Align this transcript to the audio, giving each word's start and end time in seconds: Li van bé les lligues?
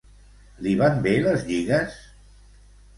Li 0.67 0.73
van 0.79 0.97
bé 1.05 1.13
les 1.27 1.47
lligues? 1.53 2.03